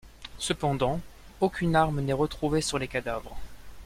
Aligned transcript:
Cependant, 0.39 0.99
aucune 1.41 1.75
arme 1.75 2.01
n'est 2.01 2.11
retrouvée 2.11 2.61
sur 2.61 2.79
les 2.79 2.87
cadavres. 2.87 3.37